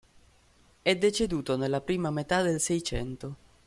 [0.81, 3.35] È deceduto nella prima metà del Seicento.